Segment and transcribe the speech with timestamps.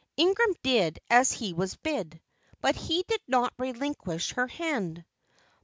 [0.17, 2.19] Ingram did as he was bid,
[2.59, 5.05] but he did not relinquish her hand.